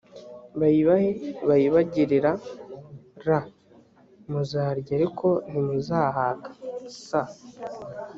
bayibahe 0.59 1.09
bayibagerera 1.47 2.31
r 3.25 3.27
muzarya 4.31 4.91
ariko 4.99 5.27
ntimuzahaga 5.49 6.49
s 7.05 7.09